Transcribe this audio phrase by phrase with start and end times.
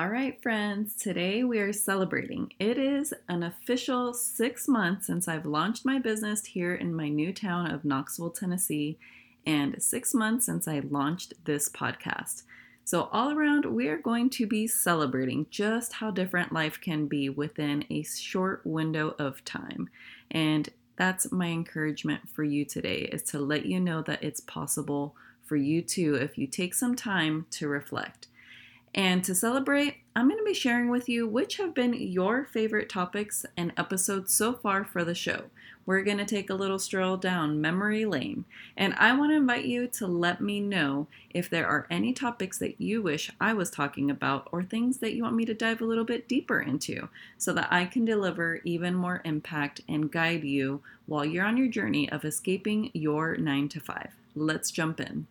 [0.00, 2.54] All right, friends, today we are celebrating.
[2.58, 7.34] It is an official six months since I've launched my business here in my new
[7.34, 8.96] town of Knoxville, Tennessee,
[9.44, 12.44] and six months since I launched this podcast.
[12.82, 17.28] So, all around, we are going to be celebrating just how different life can be
[17.28, 19.90] within a short window of time.
[20.30, 25.14] And that's my encouragement for you today is to let you know that it's possible
[25.44, 28.28] for you too if you take some time to reflect.
[28.94, 32.88] And to celebrate, I'm going to be sharing with you which have been your favorite
[32.88, 35.44] topics and episodes so far for the show.
[35.86, 38.44] We're going to take a little stroll down memory lane,
[38.76, 42.58] and I want to invite you to let me know if there are any topics
[42.58, 45.80] that you wish I was talking about or things that you want me to dive
[45.80, 50.44] a little bit deeper into so that I can deliver even more impact and guide
[50.44, 54.10] you while you're on your journey of escaping your 9 to 5.
[54.34, 55.26] Let's jump in.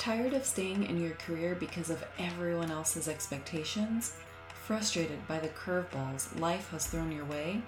[0.00, 4.14] Tired of staying in your career because of everyone else's expectations?
[4.64, 7.60] Frustrated by the curveballs life has thrown your way?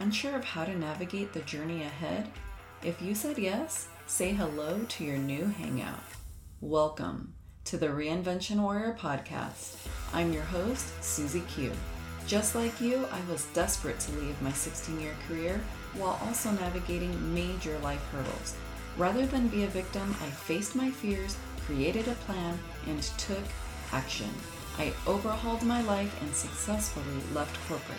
[0.00, 2.30] Unsure of how to navigate the journey ahead?
[2.82, 6.00] If you said yes, say hello to your new hangout.
[6.62, 7.34] Welcome
[7.66, 9.76] to the Reinvention Warrior podcast.
[10.14, 11.72] I'm your host, Susie Q.
[12.26, 15.60] Just like you, I was desperate to leave my 16 year career
[15.92, 18.54] while also navigating major life hurdles.
[18.96, 21.36] Rather than be a victim, I faced my fears
[21.66, 23.42] created a plan, and took
[23.92, 24.30] action.
[24.78, 27.98] I overhauled my life and successfully left corporate.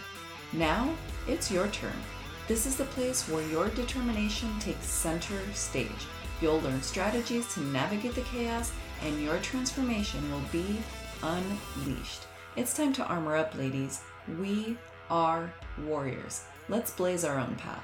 [0.54, 0.94] Now
[1.28, 2.00] it's your turn.
[2.48, 6.08] This is the place where your determination takes center stage.
[6.42, 8.72] You'll learn strategies to navigate the chaos,
[9.04, 10.78] and your transformation will be
[11.22, 12.22] unleashed.
[12.56, 14.02] It's time to armor up, ladies.
[14.40, 14.78] We
[15.10, 15.52] are
[15.84, 16.44] warriors.
[16.70, 17.84] Let's blaze our own path.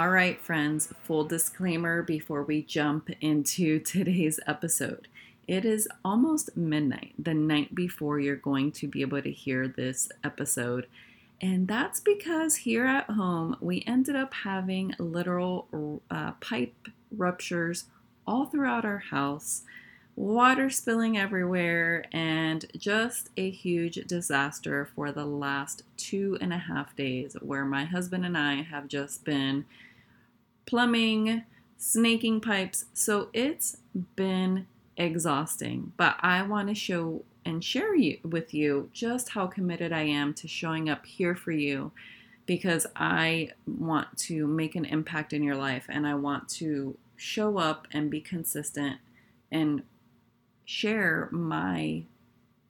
[0.00, 5.08] All right, friends, full disclaimer before we jump into today's episode.
[5.46, 10.08] It is almost midnight, the night before you're going to be able to hear this
[10.24, 10.86] episode.
[11.42, 17.84] And that's because here at home, we ended up having literal uh, pipe ruptures
[18.26, 19.64] all throughout our house,
[20.16, 26.96] water spilling everywhere, and just a huge disaster for the last two and a half
[26.96, 29.66] days where my husband and I have just been
[30.66, 31.44] plumbing,
[31.78, 32.86] snaking pipes.
[32.94, 33.78] So it's
[34.16, 34.66] been
[34.96, 40.02] exhausting, but I want to show and share you, with you just how committed I
[40.02, 41.90] am to showing up here for you
[42.46, 47.58] because I want to make an impact in your life and I want to show
[47.58, 48.98] up and be consistent
[49.50, 49.82] and
[50.64, 52.02] share my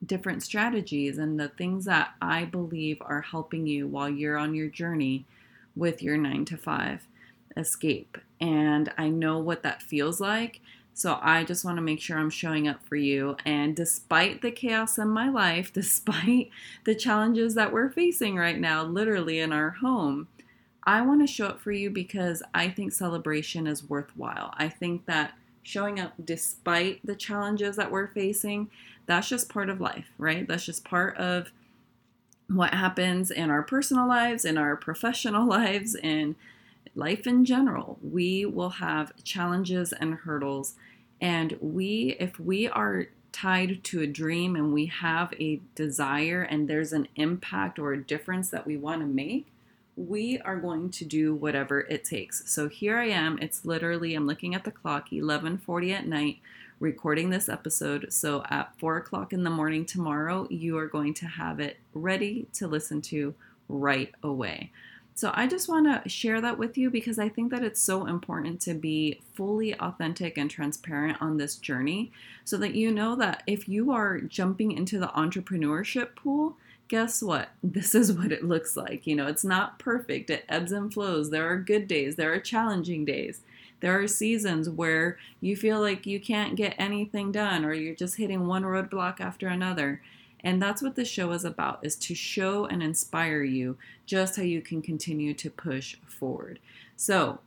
[0.04, 4.68] different strategies and the things that I believe are helping you while you're on your
[4.68, 5.24] journey
[5.76, 7.06] with your 9 to 5
[7.56, 8.18] escape.
[8.40, 10.60] And I know what that feels like.
[10.94, 13.36] So I just want to make sure I'm showing up for you.
[13.44, 16.50] And despite the chaos in my life, despite
[16.84, 20.28] the challenges that we're facing right now, literally in our home,
[20.84, 24.52] I want to show up for you because I think celebration is worthwhile.
[24.56, 28.70] I think that showing up despite the challenges that we're facing,
[29.06, 30.48] that's just part of life, right?
[30.48, 31.52] That's just part of
[32.48, 36.34] what happens in our personal lives, in our professional lives, and
[37.00, 40.74] life in general, we will have challenges and hurdles.
[41.20, 46.68] And we, if we are tied to a dream and we have a desire and
[46.68, 49.46] there's an impact or a difference that we want to make,
[49.96, 52.50] we are going to do whatever it takes.
[52.50, 53.38] So here I am.
[53.40, 56.38] It's literally, I'm looking at the clock, 1140 at night,
[56.80, 58.12] recording this episode.
[58.12, 62.46] So at four o'clock in the morning tomorrow, you are going to have it ready
[62.54, 63.34] to listen to
[63.68, 64.70] right away.
[65.14, 68.06] So I just want to share that with you because I think that it's so
[68.06, 72.10] important to be fully authentic and transparent on this journey
[72.44, 76.56] so that you know that if you are jumping into the entrepreneurship pool,
[76.88, 77.50] guess what?
[77.62, 79.06] This is what it looks like.
[79.06, 81.30] You know, it's not perfect, it ebbs and flows.
[81.30, 83.42] There are good days, there are challenging days.
[83.80, 88.16] There are seasons where you feel like you can't get anything done or you're just
[88.16, 90.02] hitting one roadblock after another.
[90.42, 93.76] And that's what this show is about is to show and inspire you
[94.06, 96.58] just how you can continue to push forward.
[96.96, 97.40] So,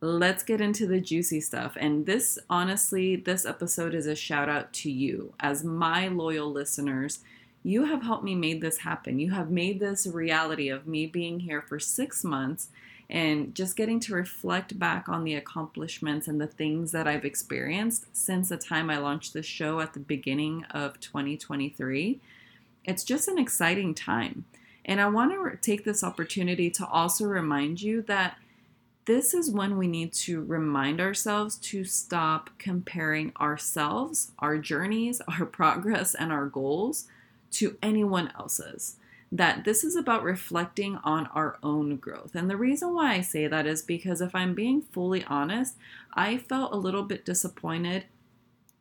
[0.00, 1.76] let's get into the juicy stuff.
[1.76, 7.18] And this honestly, this episode is a shout out to you as my loyal listeners.
[7.64, 9.18] You have helped me make this happen.
[9.18, 12.68] You have made this a reality of me being here for 6 months
[13.10, 18.06] and just getting to reflect back on the accomplishments and the things that I've experienced
[18.12, 22.20] since the time I launched this show at the beginning of 2023.
[22.84, 24.44] It's just an exciting time.
[24.84, 28.36] And I want to take this opportunity to also remind you that
[29.08, 35.46] this is when we need to remind ourselves to stop comparing ourselves, our journeys, our
[35.46, 37.06] progress, and our goals
[37.52, 38.96] to anyone else's.
[39.30, 42.34] That this is about reflecting on our own growth.
[42.34, 45.76] And the reason why I say that is because if I'm being fully honest,
[46.14, 48.04] I felt a little bit disappointed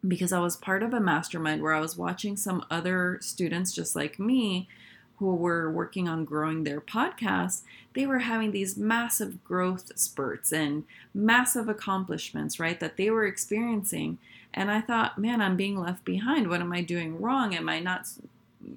[0.07, 3.95] because I was part of a mastermind where I was watching some other students just
[3.95, 4.69] like me
[5.17, 7.61] who were working on growing their podcast,
[7.94, 10.83] they were having these massive growth spurts and
[11.13, 14.19] massive accomplishments, right, that they were experiencing.
[14.53, 16.49] And I thought, man, I'm being left behind.
[16.49, 17.55] What am I doing wrong?
[17.55, 18.07] Am I not,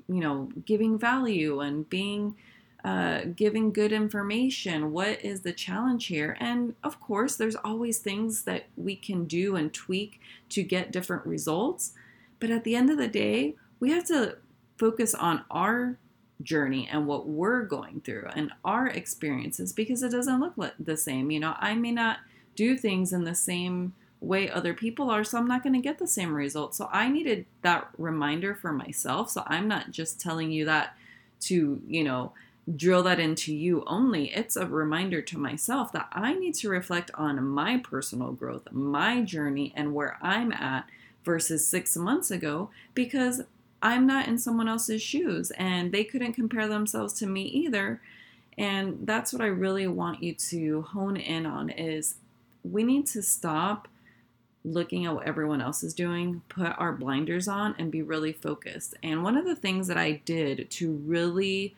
[0.09, 2.37] you know, giving value and being
[2.85, 4.93] uh, giving good information?
[4.93, 6.37] What is the challenge here?
[6.41, 10.21] And of course, there's always things that we can do and tweak
[10.51, 11.93] to get different results.
[12.39, 14.39] But at the end of the day, we have to
[14.79, 15.99] focus on our
[16.43, 21.31] journey and what we're going through and our experiences because it doesn't look the same.
[21.31, 22.19] You know, I may not
[22.57, 25.99] do things in the same way other people are, so I'm not going to get
[25.99, 26.77] the same results.
[26.77, 29.31] So I needed that reminder for myself.
[29.31, 30.95] So I'm not just telling you that
[31.43, 32.33] to, you know,
[32.77, 34.31] drill that into you only.
[34.33, 39.23] It's a reminder to myself that I need to reflect on my personal growth, my
[39.23, 40.87] journey, and where I'm at
[41.25, 43.43] versus six months ago because
[43.83, 48.01] I'm not in someone else's shoes and they couldn't compare themselves to me either.
[48.59, 52.17] And that's what I really want you to hone in on is
[52.63, 53.89] we need to stop
[54.65, 58.95] looking at what everyone else is doing, put our blinders on and be really focused.
[59.03, 61.75] And one of the things that I did to really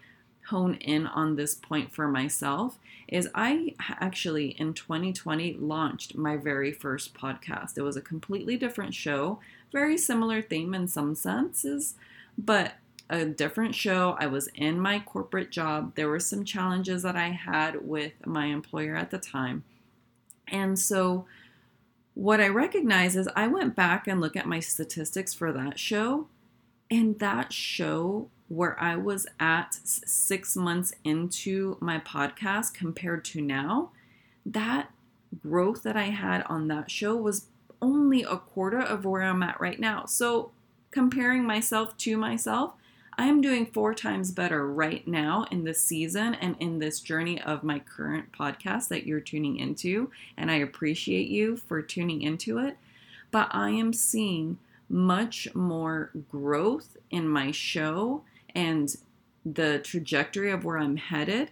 [0.49, 6.73] hone in on this point for myself is I actually in 2020 launched my very
[6.73, 7.77] first podcast.
[7.77, 9.39] It was a completely different show,
[9.71, 11.95] very similar theme in some senses,
[12.37, 12.75] but
[13.09, 14.17] a different show.
[14.19, 15.95] I was in my corporate job.
[15.95, 19.65] There were some challenges that I had with my employer at the time.
[20.49, 21.27] And so
[22.15, 26.29] what I recognize is I went back and look at my statistics for that show,
[26.91, 33.91] and that show where I was at six months into my podcast compared to now,
[34.45, 34.91] that
[35.43, 37.47] growth that I had on that show was
[37.81, 40.05] only a quarter of where I'm at right now.
[40.05, 40.53] So,
[40.91, 42.75] comparing myself to myself,
[43.19, 47.41] I am doing four times better right now in this season and in this journey
[47.41, 50.11] of my current podcast that you're tuning into.
[50.37, 52.79] And I appreciate you for tuning into it.
[53.31, 58.23] But I am seeing much more growth in my show
[58.55, 58.95] and
[59.45, 61.51] the trajectory of where I'm headed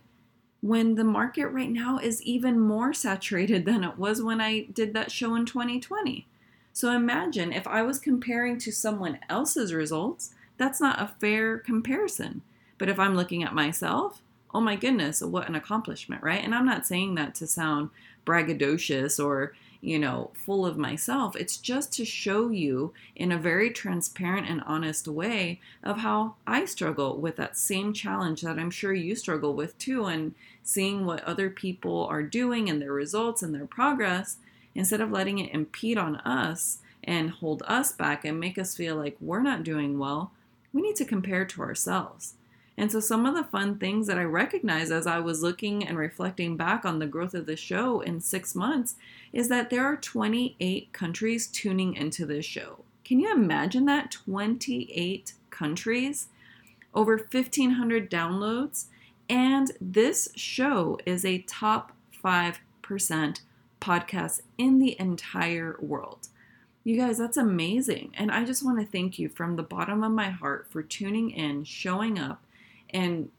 [0.60, 4.92] when the market right now is even more saturated than it was when I did
[4.94, 6.26] that show in 2020.
[6.72, 12.42] So imagine if I was comparing to someone else's results, that's not a fair comparison.
[12.76, 14.22] But if I'm looking at myself,
[14.52, 16.44] oh my goodness, what an accomplishment, right?
[16.44, 17.90] And I'm not saying that to sound
[18.26, 21.34] braggadocious or you know, full of myself.
[21.36, 26.66] It's just to show you in a very transparent and honest way of how I
[26.66, 31.24] struggle with that same challenge that I'm sure you struggle with too, and seeing what
[31.24, 34.36] other people are doing and their results and their progress
[34.74, 38.96] instead of letting it impede on us and hold us back and make us feel
[38.96, 40.30] like we're not doing well.
[40.72, 42.34] We need to compare to ourselves.
[42.76, 45.99] And so, some of the fun things that I recognized as I was looking and
[45.99, 48.94] reflecting back on the growth of the show in six months
[49.32, 52.84] is that there are 28 countries tuning into this show.
[53.05, 54.11] Can you imagine that?
[54.12, 56.28] 28 countries,
[56.94, 58.87] over 1,500 downloads,
[59.28, 61.92] and this show is a top
[62.25, 63.40] 5%
[63.80, 66.28] podcast in the entire world.
[66.82, 68.12] You guys, that's amazing.
[68.14, 71.30] And I just want to thank you from the bottom of my heart for tuning
[71.30, 72.42] in, showing up,
[72.88, 73.30] and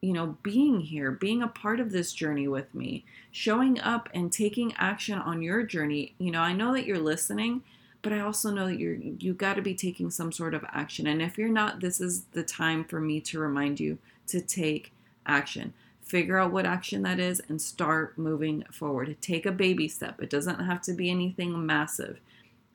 [0.00, 4.32] you know being here being a part of this journey with me showing up and
[4.32, 6.14] taking action on your journey.
[6.18, 7.62] You know i know that you're listening
[8.02, 11.06] but i also know that you're you got to be taking some sort of action.
[11.06, 14.92] And if you're not this is the time for me to remind you to take
[15.26, 15.74] action.
[16.02, 19.16] Figure out what action that is and start moving forward.
[19.20, 20.20] Take a baby step.
[20.20, 22.20] It doesn't have to be anything massive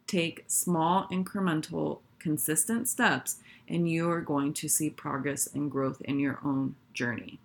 [0.08, 6.20] take small incremental consistent steps and you are going to see progress and growth in
[6.20, 7.40] your own journey.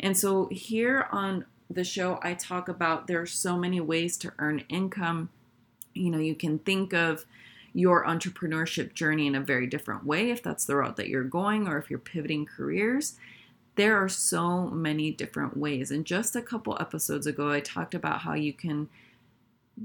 [0.00, 4.32] And so here on the show, I talk about there are so many ways to
[4.38, 5.30] earn income.
[5.94, 7.24] You know, you can think of
[7.72, 11.66] your entrepreneurship journey in a very different way if that's the route that you're going
[11.66, 13.16] or if you're pivoting careers.
[13.76, 15.90] There are so many different ways.
[15.90, 18.88] And just a couple episodes ago, I talked about how you can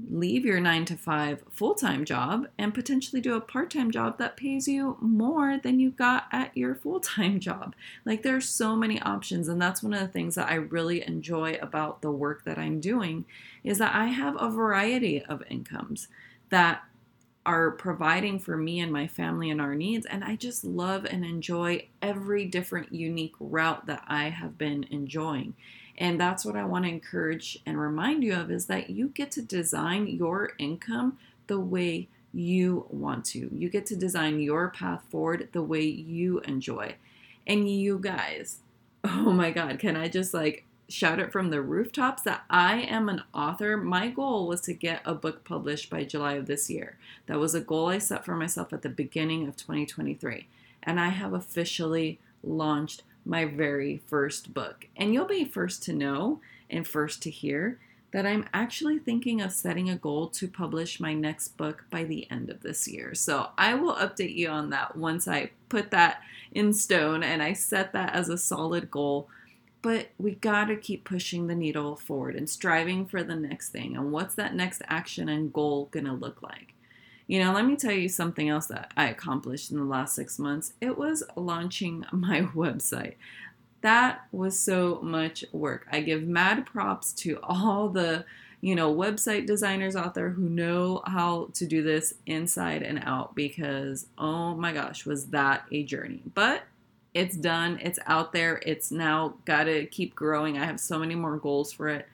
[0.08, 4.18] leave your nine to five full time job and potentially do a part time job
[4.18, 7.74] that pays you more than you got at your full time job.
[8.04, 11.06] Like there are so many options, and that's one of the things that I really
[11.06, 13.24] enjoy about the work that I'm doing
[13.64, 16.08] is that I have a variety of incomes
[16.50, 16.82] that
[17.46, 20.06] are providing for me and my family and our needs.
[20.06, 25.54] And I just love and enjoy every different unique route that I have been enjoying.
[25.96, 29.30] And that's what I want to encourage and remind you of is that you get
[29.32, 33.50] to design your income the way you want to.
[33.52, 36.94] You get to design your path forward the way you enjoy.
[37.46, 38.60] And you guys,
[39.04, 43.08] oh my God, can I just like shout it from the rooftops that I am
[43.08, 43.76] an author?
[43.76, 46.96] My goal was to get a book published by July of this year.
[47.26, 50.46] That was a goal I set for myself at the beginning of 2023.
[50.82, 54.86] And I have officially launched my very first book.
[54.96, 57.78] And you'll be first to know and first to hear
[58.12, 62.28] that I'm actually thinking of setting a goal to publish my next book by the
[62.30, 63.14] end of this year.
[63.14, 67.52] So I will update you on that once I put that in stone and I
[67.52, 69.28] set that as a solid goal.
[69.82, 73.96] But we got to keep pushing the needle forward and striving for the next thing.
[73.96, 76.74] And what's that next action and goal going to look like?
[77.30, 80.36] You know, let me tell you something else that I accomplished in the last six
[80.36, 80.72] months.
[80.80, 83.14] It was launching my website.
[83.82, 85.86] That was so much work.
[85.92, 88.24] I give mad props to all the,
[88.60, 93.36] you know, website designers out there who know how to do this inside and out
[93.36, 96.22] because, oh my gosh, was that a journey.
[96.34, 96.64] But
[97.12, 100.58] it's done, it's out there, it's now got to keep growing.
[100.58, 102.08] I have so many more goals for it,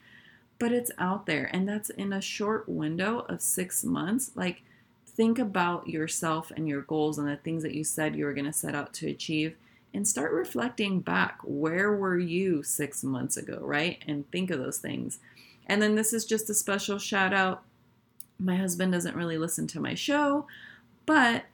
[0.59, 1.49] but it's out there.
[1.53, 4.31] And that's in a short window of six months.
[4.35, 4.63] Like,
[5.05, 8.45] think about yourself and your goals and the things that you said you were going
[8.45, 9.55] to set out to achieve
[9.93, 11.39] and start reflecting back.
[11.43, 14.03] Where were you six months ago, right?
[14.07, 15.19] And think of those things.
[15.67, 17.63] And then this is just a special shout out.
[18.39, 20.47] My husband doesn't really listen to my show,
[21.05, 21.45] but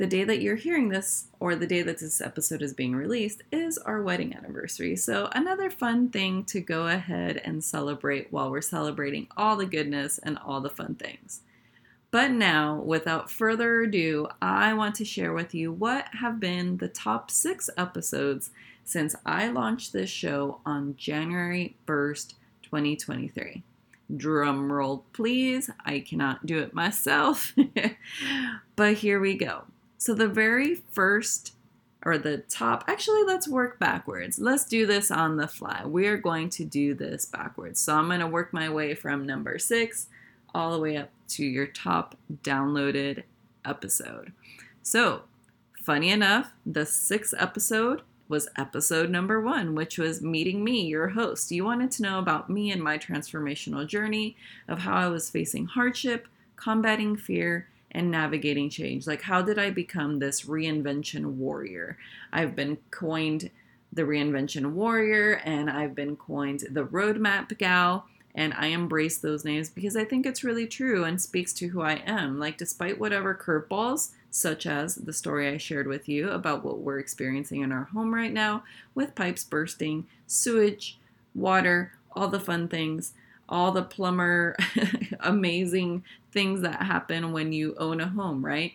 [0.00, 3.42] the day that you're hearing this, or the day that this episode is being released,
[3.52, 4.96] is our wedding anniversary.
[4.96, 10.16] So, another fun thing to go ahead and celebrate while we're celebrating all the goodness
[10.16, 11.42] and all the fun things.
[12.10, 16.88] But now, without further ado, I want to share with you what have been the
[16.88, 18.52] top six episodes
[18.82, 23.62] since I launched this show on January 1st, 2023.
[24.16, 25.68] Drum roll, please.
[25.84, 27.54] I cannot do it myself.
[28.76, 29.64] but here we go.
[30.00, 31.52] So, the very first
[32.02, 34.38] or the top, actually, let's work backwards.
[34.38, 35.84] Let's do this on the fly.
[35.84, 37.82] We are going to do this backwards.
[37.82, 40.06] So, I'm going to work my way from number six
[40.54, 43.24] all the way up to your top downloaded
[43.62, 44.32] episode.
[44.82, 45.24] So,
[45.82, 51.52] funny enough, the sixth episode was episode number one, which was meeting me, your host.
[51.52, 54.34] You wanted to know about me and my transformational journey
[54.66, 56.26] of how I was facing hardship,
[56.56, 59.06] combating fear, and navigating change.
[59.06, 61.98] Like, how did I become this reinvention warrior?
[62.32, 63.50] I've been coined
[63.92, 69.68] the reinvention warrior, and I've been coined the roadmap gal and I embrace those names
[69.68, 72.38] because I think it's really true and speaks to who I am.
[72.38, 77.00] Like, despite whatever curveballs, such as the story I shared with you about what we're
[77.00, 78.62] experiencing in our home right now
[78.94, 80.98] with pipes bursting, sewage,
[81.34, 83.14] water, all the fun things,
[83.48, 84.56] all the plumber
[85.22, 88.72] amazing things that happen when you own a home, right?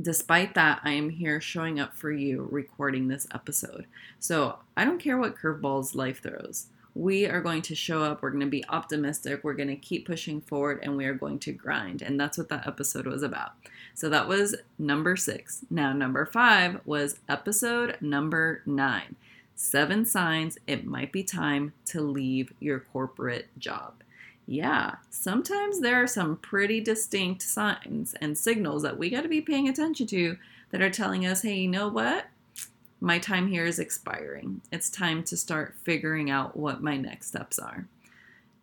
[0.00, 3.86] Despite that, I am here showing up for you recording this episode.
[4.20, 8.22] So I don't care what curveballs life throws we are going to show up.
[8.22, 9.44] We're going to be optimistic.
[9.44, 12.02] We're going to keep pushing forward and we are going to grind.
[12.02, 13.52] And that's what that episode was about.
[13.94, 15.64] So that was number six.
[15.70, 19.14] Now, number five was episode number nine
[19.54, 24.02] Seven Signs It Might Be Time to Leave Your Corporate Job.
[24.50, 29.42] Yeah, sometimes there are some pretty distinct signs and signals that we got to be
[29.42, 30.38] paying attention to
[30.70, 32.26] that are telling us, hey, you know what?
[33.00, 34.60] my time here is expiring.
[34.72, 37.86] It's time to start figuring out what my next steps are.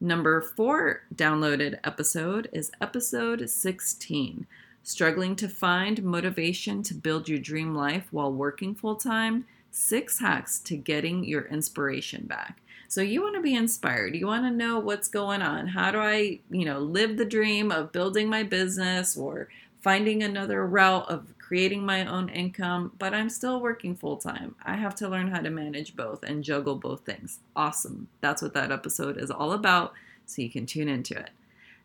[0.02, 4.46] Number four downloaded episode is episode 16
[4.84, 10.60] Struggling to Find Motivation to Build Your Dream Life While Working Full Time Six Hacks
[10.60, 12.62] to Getting Your Inspiration Back.
[12.88, 14.16] So you want to be inspired.
[14.16, 15.68] You want to know what's going on.
[15.68, 19.50] How do I, you know, live the dream of building my business or
[19.82, 24.56] finding another route of creating my own income, but I'm still working full time.
[24.64, 27.40] I have to learn how to manage both and juggle both things.
[27.54, 28.08] Awesome.
[28.22, 29.92] That's what that episode is all about.
[30.26, 31.32] So you can tune into it.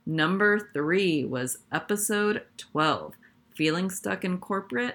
[0.07, 3.15] Number three was episode 12
[3.57, 4.95] Feeling Stuck in Corporate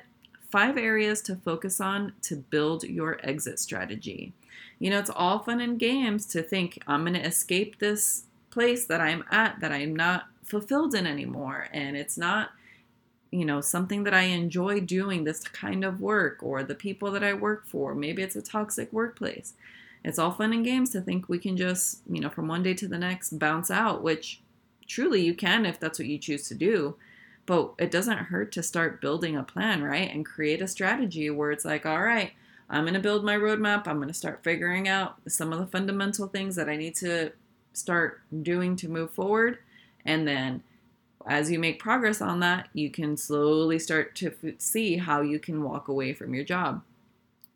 [0.56, 4.32] Five Areas to Focus on to Build Your Exit Strategy.
[4.80, 8.86] You know, it's all fun and games to think I'm going to escape this place
[8.86, 12.52] that I'm at that I'm not fulfilled in anymore and it's not
[13.32, 17.24] you know something that I enjoy doing this kind of work or the people that
[17.24, 17.94] I work for.
[17.94, 19.56] Maybe it's a toxic workplace.
[20.06, 22.76] It's all fun and games to think we can just you know from one day
[22.76, 24.40] to the next bounce out which
[24.88, 26.96] truly you can if that's what you choose to do
[27.46, 31.52] but it doesn't hurt to start building a plan right and create a strategy where
[31.52, 32.34] it's like all right
[32.70, 33.88] I'm going to build my roadmap.
[33.88, 37.32] I'm going to start figuring out some of the fundamental things that I need to
[37.74, 39.60] start doing to move forward.
[40.04, 40.64] And then
[41.28, 45.40] as you make progress on that, you can slowly start to f- see how you
[45.40, 46.82] can walk away from your job.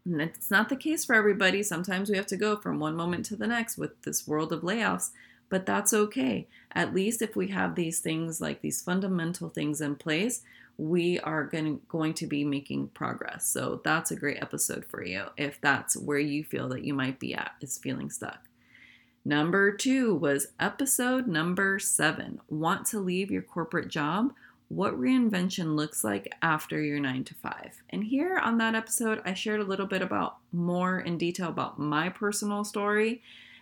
[0.05, 1.63] And it's not the case for everybody.
[1.63, 4.62] Sometimes we have to go from one moment to the next with this world of
[4.62, 5.10] layoffs,
[5.50, 6.48] but that's okay.
[6.74, 10.44] At least if we have these things like these fundamental things in place,
[10.77, 13.46] we are going, going to be making progress.
[13.46, 17.20] So that's a great episode for you if that's where you feel that you might
[17.20, 18.39] be at, is feeling stuck.
[19.25, 24.34] Number two was episode number seven Want to leave your corporate job?
[24.70, 27.82] What reinvention looks like after your nine to five.
[27.89, 31.79] And here on that episode, I shared a little bit about more in detail about
[31.79, 33.22] my personal story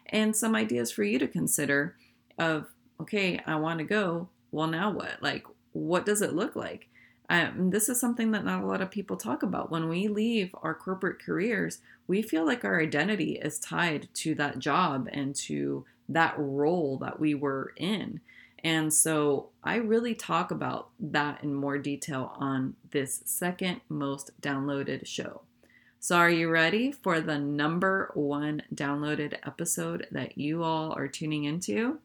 [0.09, 1.95] and some ideas for you to consider
[2.37, 2.67] of,
[3.01, 4.29] okay, I want to go.
[4.51, 5.21] Well, now what?
[5.21, 6.87] Like, what does it look like?
[7.29, 9.69] Um, this is something that not a lot of people talk about.
[9.69, 14.59] When we leave our corporate careers, we feel like our identity is tied to that
[14.59, 18.21] job and to that role that we were in.
[18.63, 25.05] And so I really talk about that in more detail on this second most downloaded
[25.05, 25.41] show.
[26.07, 31.43] So, are you ready for the number one downloaded episode that you all are tuning
[31.43, 31.99] into?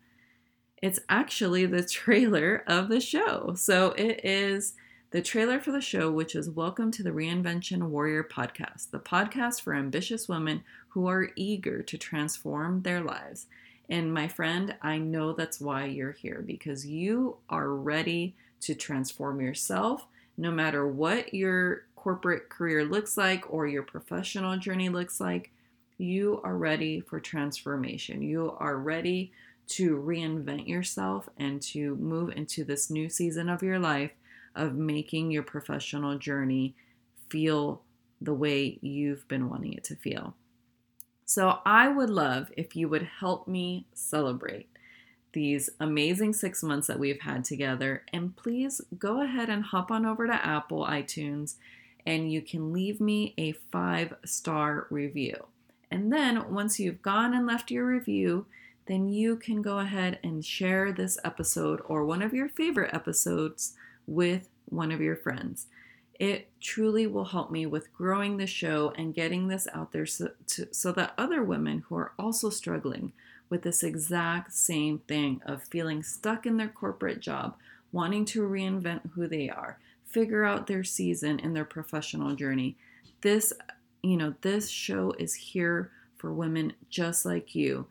[0.82, 3.54] It's actually the trailer of the show.
[3.56, 4.74] So, it is
[5.12, 9.60] the trailer for the show, which is Welcome to the Reinvention Warrior podcast, the podcast
[9.60, 13.46] for ambitious women who are eager to transform their lives.
[13.88, 19.40] And my friend, I know that's why you're here because you are ready to transform
[19.40, 25.52] yourself no matter what your corporate career looks like or your professional journey looks like.
[25.98, 28.22] You are ready for transformation.
[28.22, 29.30] You are ready
[29.68, 34.10] to reinvent yourself and to move into this new season of your life
[34.56, 36.74] of making your professional journey
[37.28, 37.82] feel
[38.20, 40.34] the way you've been wanting it to feel.
[41.24, 44.68] So, I would love if you would help me celebrate
[45.32, 48.02] these amazing six months that we've had together.
[48.12, 51.54] And please go ahead and hop on over to Apple iTunes
[52.06, 55.46] and you can leave me a five star review.
[55.90, 58.46] And then once you've gone and left your review,
[58.86, 63.74] then you can go ahead and share this episode or one of your favorite episodes
[64.06, 65.66] with one of your friends.
[66.18, 70.30] It truly will help me with growing the show and getting this out there so,
[70.48, 73.12] to, so that other women who are also struggling
[73.48, 77.56] with this exact same thing of feeling stuck in their corporate job,
[77.92, 79.78] wanting to reinvent who they are,
[80.12, 82.76] figure out their season in their professional journey.
[83.22, 83.52] This,
[84.02, 87.86] you know, this show is here for women just like you.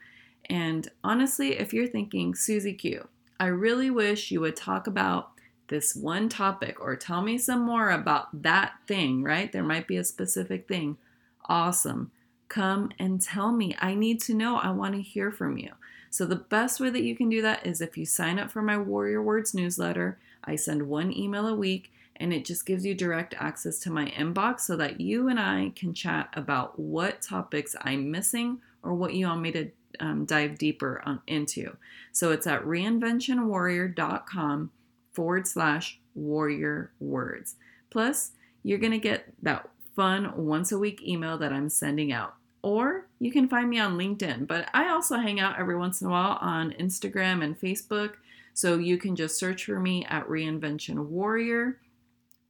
[0.46, 3.08] And honestly, if you're thinking, Susie Q,
[3.40, 5.32] I really wish you would talk about
[5.68, 9.52] this one topic or tell me some more about that thing, right?
[9.52, 10.98] There might be a specific thing.
[11.46, 12.12] Awesome.
[12.50, 13.76] Come and tell me.
[13.80, 14.58] I need to know.
[14.58, 15.72] I want to hear from you.
[16.10, 18.62] So, the best way that you can do that is if you sign up for
[18.62, 20.20] my Warrior Words newsletter.
[20.44, 24.06] I send one email a week and it just gives you direct access to my
[24.12, 29.14] inbox so that you and I can chat about what topics I'm missing or what
[29.14, 31.76] you want me to um, dive deeper on, into.
[32.14, 34.72] So, it's at reinventionwarrior.com
[35.14, 37.56] forward slash warrior words.
[37.90, 38.32] Plus,
[38.64, 42.36] you're going to get that fun once a week email that I'm sending out.
[42.64, 46.08] Or you can find me on LinkedIn, but I also hang out every once in
[46.08, 48.14] a while on Instagram and Facebook.
[48.54, 51.80] So you can just search for me at Reinvention Warrior,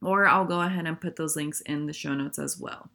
[0.02, 2.90] or I'll go ahead and put those links in the show notes as well.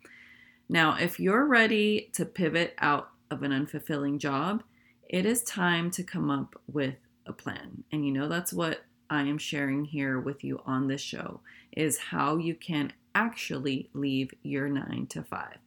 [0.70, 4.64] Now, if you're ready to pivot out of an unfulfilling job,
[5.10, 7.84] it is time to come up with a plan.
[7.92, 11.40] And you know that's what I am sharing here with you on this show
[11.72, 15.58] is how you can actually leave your nine to five.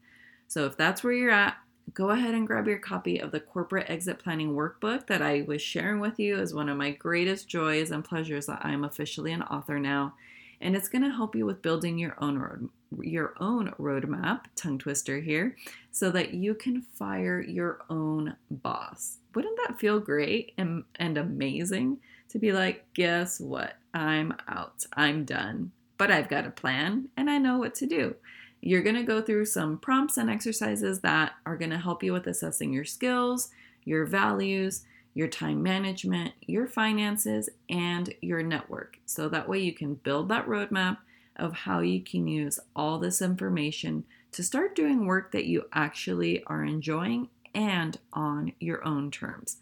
[0.48, 1.56] So if that's where you're at,
[1.94, 5.62] go ahead and grab your copy of the Corporate Exit Planning Workbook that I was
[5.62, 9.42] sharing with you as one of my greatest joys and pleasures that I'm officially an
[9.42, 10.14] author now.
[10.60, 12.68] And it's going to help you with building your own road,
[13.00, 15.56] your own roadmap, tongue twister here,
[15.90, 19.18] so that you can fire your own boss.
[19.34, 21.98] Wouldn't that feel great and, and amazing?
[22.30, 23.76] to be like, guess what?
[23.92, 24.86] I'm out.
[24.94, 25.72] I'm done.
[25.98, 28.14] But I've got a plan and I know what to do.
[28.62, 32.12] You're going to go through some prompts and exercises that are going to help you
[32.12, 33.50] with assessing your skills,
[33.84, 38.98] your values, your time management, your finances, and your network.
[39.06, 40.98] So that way you can build that roadmap
[41.36, 46.44] of how you can use all this information to start doing work that you actually
[46.44, 49.56] are enjoying and on your own terms.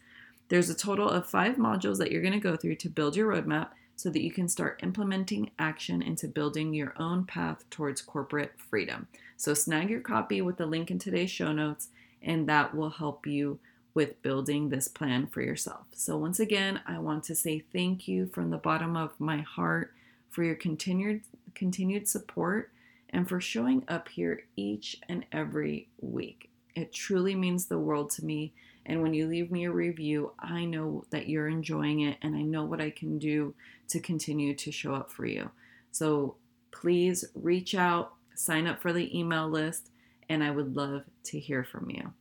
[0.49, 3.31] There's a total of five modules that you're going to go through to build your
[3.31, 8.53] roadmap so that you can start implementing action into building your own path towards corporate
[8.57, 9.07] freedom.
[9.35, 11.89] So, snag your copy with the link in today's show notes,
[12.21, 13.59] and that will help you
[13.93, 15.85] with building this plan for yourself.
[15.93, 19.93] So, once again, I want to say thank you from the bottom of my heart
[20.29, 21.21] for your continued
[21.55, 22.71] continued support
[23.09, 26.49] and for showing up here each and every week.
[26.75, 28.53] It truly means the world to me.
[28.85, 32.41] And when you leave me a review, I know that you're enjoying it and I
[32.41, 33.53] know what I can do
[33.89, 35.51] to continue to show up for you.
[35.91, 36.35] So
[36.71, 39.89] please reach out, sign up for the email list,
[40.29, 42.13] and I would love to hear from you.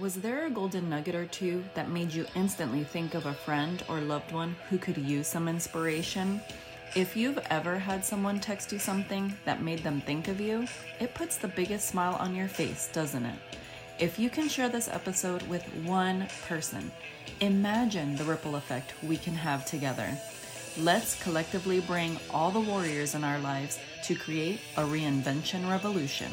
[0.00, 3.84] Was there a golden nugget or two that made you instantly think of a friend
[3.90, 6.40] or loved one who could use some inspiration?
[6.96, 10.66] If you've ever had someone text you something that made them think of you,
[10.98, 13.38] it puts the biggest smile on your face, doesn't it?
[13.98, 16.90] If you can share this episode with one person,
[17.40, 20.08] imagine the ripple effect we can have together.
[20.78, 26.32] Let's collectively bring all the warriors in our lives to create a reinvention revolution.